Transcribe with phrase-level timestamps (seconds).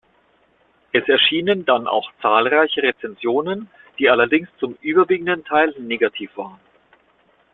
[0.93, 3.69] Es erschienen dann auch zahlreiche Rezensionen,
[3.99, 6.59] die allerdings zum überwiegenden Teil negativ waren.